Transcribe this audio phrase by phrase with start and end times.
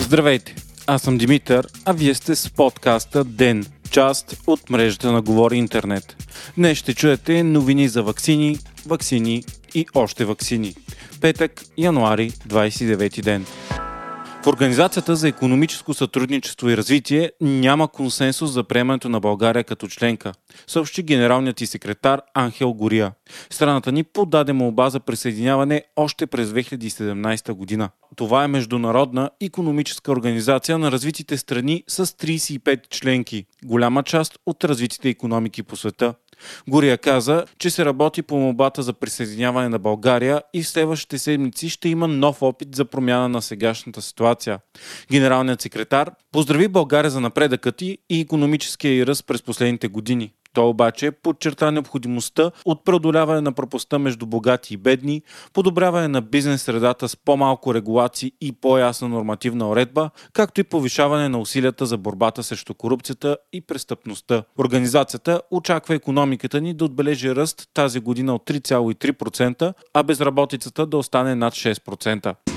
[0.00, 0.54] Здравейте,
[0.86, 6.16] аз съм Димитър, а вие сте с подкаста ДЕН, част от мрежата на Говори Интернет.
[6.56, 10.74] Днес ще чуете новини за вакцини, вакцини и още вакцини.
[11.20, 13.46] Петък, януари, 29 ден.
[14.44, 20.32] В Организацията за економическо сътрудничество и развитие няма консенсус за приемането на България като членка,
[20.66, 23.12] съобщи генералният и секретар Анхел Гория.
[23.50, 27.90] Страната ни подаде молба за присъединяване още през 2017 година.
[28.16, 35.08] Това е международна економическа организация на развитите страни с 35 членки, голяма част от развитите
[35.08, 36.14] економики по света.
[36.68, 41.68] Гория каза, че се работи по молбата за присъединяване на България и в следващите седмици
[41.68, 44.33] ще има нов опит за промяна на сегашната ситуация.
[45.10, 50.32] Генералният секретар поздрави България за напредъкът и економическия и ръст през последните години.
[50.54, 56.62] Той обаче подчерта необходимостта от преодоляване на пропаста между богати и бедни, подобряване на бизнес
[56.62, 62.42] средата с по-малко регулации и по-ясна нормативна уредба, както и повишаване на усилията за борбата
[62.42, 64.42] срещу корупцията и престъпността.
[64.58, 71.34] Организацията очаква економиката ни да отбележи ръст тази година от 3,3%, а безработицата да остане
[71.34, 72.53] над 6%.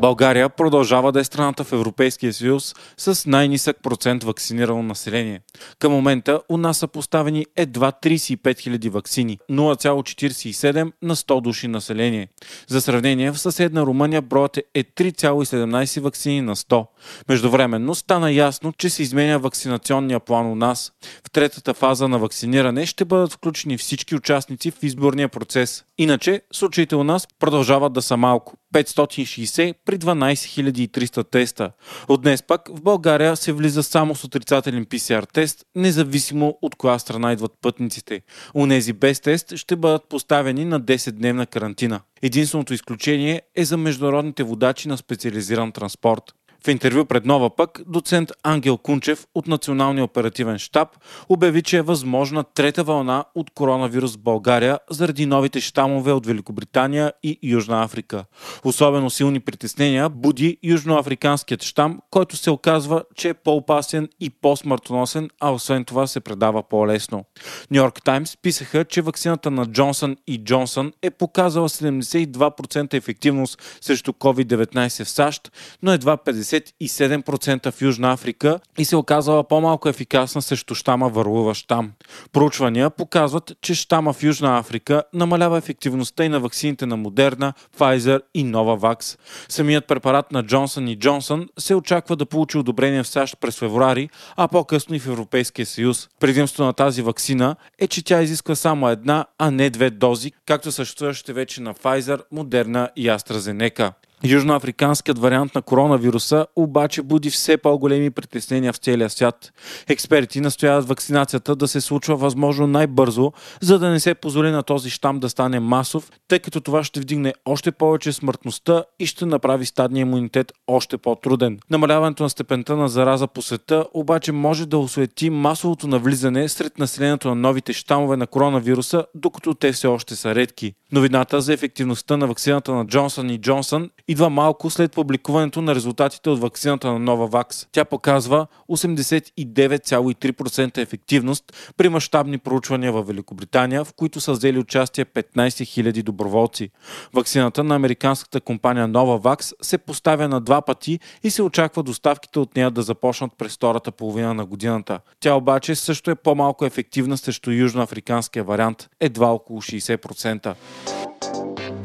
[0.00, 5.40] България продължава да е страната в Европейския съюз с най-нисък процент вакцинирано население.
[5.78, 12.28] Към момента у нас са поставени едва 35 000 вакцини, 0,47 на 100 души население.
[12.68, 16.86] За сравнение, в съседна Румъния броят е 3,17 вакцини на 100.
[17.28, 20.92] Междувременно стана ясно, че се изменя вакцинационния план у нас.
[21.26, 25.84] В третата фаза на вакциниране ще бъдат включени всички участници в изборния процес.
[25.98, 28.54] Иначе, случаите у нас продължават да са малко.
[28.74, 31.70] 560 при 12 300 теста.
[32.08, 36.98] От днес пък в България се влиза само с отрицателен PCR тест, независимо от коя
[36.98, 38.22] страна идват пътниците.
[38.54, 42.00] Унези без тест ще бъдат поставени на 10-дневна карантина.
[42.22, 46.34] Единственото изключение е за международните водачи на специализиран транспорт.
[46.64, 50.88] В интервю пред Нова пък, доцент Ангел Кунчев от Националния оперативен штаб
[51.28, 57.12] обяви, че е възможна трета вълна от коронавирус в България заради новите щамове от Великобритания
[57.22, 58.24] и Южна Африка.
[58.64, 65.50] Особено силни притеснения буди южноафриканският щам, който се оказва, че е по-опасен и по-смъртоносен, а
[65.50, 67.24] освен това се предава по-лесно.
[67.70, 74.12] Нью Йорк Таймс писаха, че вакцината на Джонсън и Джонсън е показала 72% ефективност срещу
[74.12, 75.52] COVID-19 в САЩ,
[75.82, 81.54] но едва 50 57% в Южна Африка и се оказала по-малко ефикасна срещу щама върлува
[81.54, 81.92] щам.
[82.32, 88.20] Проучвания показват, че щама в Южна Африка намалява ефективността и на ваксините на Модерна, Pfizer
[88.34, 89.18] и Novavax.
[89.48, 94.08] Самият препарат на Джонсън и Джонсън се очаква да получи одобрение в САЩ през февруари,
[94.36, 96.08] а по-късно и в Европейския съюз.
[96.20, 100.72] Предимството на тази вакцина е, че тя изисква само една, а не две дози, както
[100.72, 103.92] съществуващите вече на Pfizer, Модерна и AstraZeneca.
[104.24, 109.52] Южноафриканският вариант на коронавируса обаче буди все по-големи притеснения в целия свят.
[109.88, 114.90] Експерти настояват вакцинацията да се случва възможно най-бързо, за да не се позволи на този
[114.90, 119.66] щам да стане масов, тъй като това ще вдигне още повече смъртността и ще направи
[119.66, 121.58] стадния имунитет още по-труден.
[121.70, 127.28] Намаляването на степента на зараза по света обаче може да освети масовото навлизане сред населението
[127.28, 130.74] на новите щамове на коронавируса, докато те все още са редки.
[130.92, 136.30] Новината за ефективността на вакцината на Джонсън и Джонсън идва малко след публикуването на резултатите
[136.30, 137.66] от вакцината на Нова Вакс.
[137.72, 145.24] Тя показва 89,3% ефективност при мащабни проучвания в Великобритания, в които са взели участие 15
[145.34, 146.70] 000 доброволци.
[147.14, 152.38] Вакцината на американската компания Нова Вакс се поставя на два пъти и се очаква доставките
[152.38, 155.00] от нея да започнат през втората половина на годината.
[155.20, 160.54] Тя обаче също е по-малко ефективна срещу южноафриканския вариант, едва около 60%.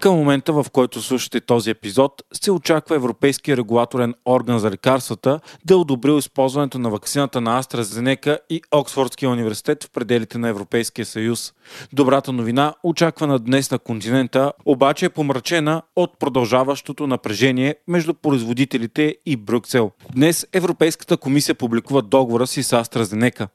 [0.00, 5.74] Към момента, в който слушате този епизод, се очаква Европейския регулаторен орган за лекарствата да
[5.74, 11.52] е използването на вакцината на AstraZeneca и Оксфордския университет в пределите на Европейския съюз.
[11.92, 19.36] Добрата новина, очаквана днес на континента, обаче е помрачена от продължаващото напрежение между производителите и
[19.36, 19.90] Брюксел.
[20.14, 23.48] Днес Европейската комисия публикува договора си с AstraZeneca.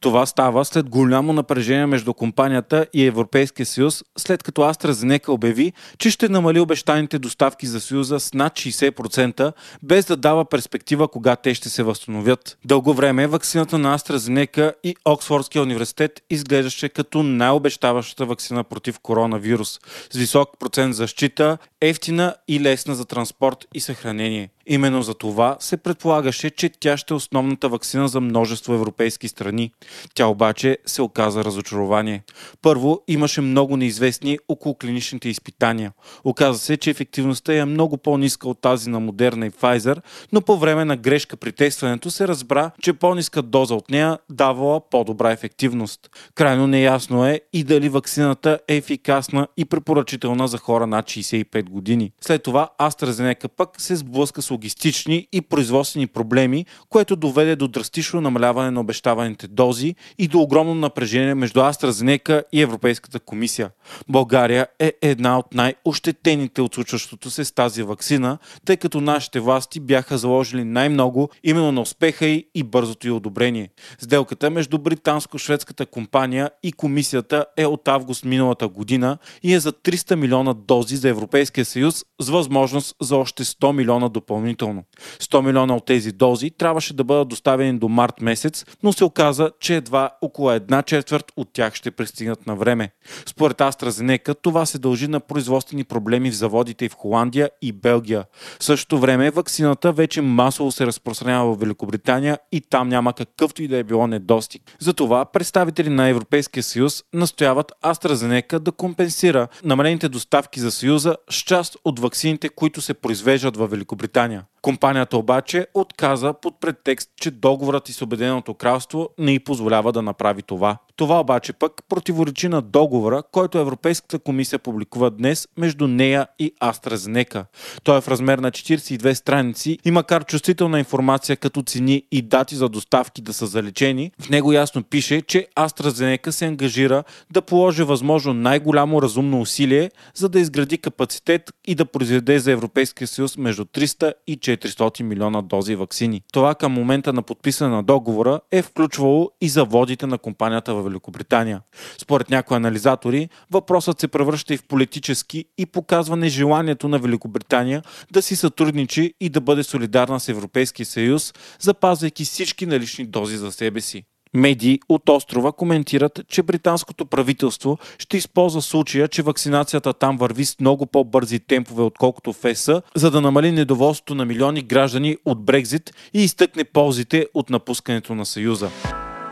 [0.00, 6.10] Това става след голямо напрежение между компанията и Европейския съюз, след като AstraZeneca обяви, че
[6.10, 9.52] ще намали обещаните доставки за Съюза с над 60%,
[9.82, 12.58] без да дава перспектива кога те ще се възстановят.
[12.64, 19.80] Дълго време вакцината на AstraZeneca и Оксфордския университет изглеждаше като най-обещаващата вакцина против коронавирус,
[20.10, 24.50] с висок процент защита, ефтина и лесна за транспорт и съхранение.
[24.66, 29.59] Именно за това се предполагаше, че тя ще е основната вакцина за множество европейски страни
[29.60, 29.72] страни.
[30.14, 32.22] Тя обаче се оказа разочарование.
[32.62, 35.92] Първо, имаше много неизвестни около клиничните изпитания.
[36.24, 40.02] Оказа се, че ефективността е много по-ниска от тази на Модерна и Pfizer,
[40.32, 44.80] но по време на грешка при тестването се разбра, че по-ниска доза от нея давала
[44.90, 46.10] по-добра ефективност.
[46.34, 52.12] Крайно неясно е и дали вакцината е ефикасна и препоръчителна за хора над 65 години.
[52.20, 58.20] След това AstraZeneca пък се сблъска с логистични и производствени проблеми, което доведе до драстично
[58.20, 63.70] намаляване на обещаваните дози и до огромно напрежение между AstraZeneca и Европейската комисия.
[64.08, 69.80] България е една от най-ощетените от случващото се с тази вакцина, тъй като нашите власти
[69.80, 73.68] бяха заложили най-много именно на успеха й и бързото й одобрение.
[73.98, 80.14] Сделката между британско-шведската компания и комисията е от август миналата година и е за 300
[80.14, 84.84] милиона дози за Европейския съюз с възможност за още 100 милиона допълнително.
[85.20, 89.39] 100 милиона от тези дози трябваше да бъдат доставени до март месец, но се оказа,
[89.60, 92.90] че едва около една четвърт от тях ще пристигнат на време.
[93.26, 98.24] Според AstraZeneca това се дължи на производствени проблеми в заводите в Холандия и Белгия.
[98.60, 103.68] В същото време вакцината вече масово се разпространява в Великобритания и там няма какъвто и
[103.68, 104.62] да е било недостиг.
[104.78, 111.76] Затова представители на Европейския съюз настояват AstraZeneca да компенсира намалените доставки за Съюза с част
[111.84, 114.44] от ваксините, които се произвеждат в Великобритания.
[114.62, 120.02] Компанията обаче отказа под предтекст, че договорът и с Обединеното кралство не й позволява да
[120.02, 120.76] направи това.
[121.00, 127.44] Това обаче пък противоречи на договора, който Европейската комисия публикува днес между нея и AstraZeneca.
[127.82, 132.56] Той е в размер на 42 страници и макар чувствителна информация като цени и дати
[132.56, 137.82] за доставки да са залечени, в него ясно пише, че AstraZeneca се ангажира да положи
[137.82, 143.64] възможно най-голямо разумно усилие, за да изгради капацитет и да произведе за Европейския съюз между
[143.64, 146.22] 300 и 400 милиона дози вакцини.
[146.32, 151.60] Това към момента на подписане на договора е включвало и заводите на компанията в Великобритания.
[151.98, 157.82] Според някои анализатори, въпросът се превръща и в политически и показва нежеланието на Великобритания
[158.12, 163.52] да си сътрудничи и да бъде солидарна с Европейския съюз, запазвайки всички налични дози за
[163.52, 164.04] себе си.
[164.34, 170.60] Медии от острова коментират, че британското правителство ще използва случая, че вакцинацията там върви с
[170.60, 175.94] много по-бързи темпове, отколкото в ЕС, за да намали недоволството на милиони граждани от Брекзит
[176.14, 178.70] и изтъкне ползите от напускането на Съюза.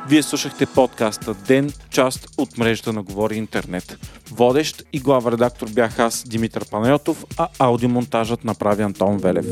[0.09, 3.99] Вие слушахте подкаста Ден, част от мрежата на Говори Интернет.
[4.31, 9.47] Водещ и глава редактор бях аз, Димитър Панайотов, а аудиомонтажът направи Антон Велев.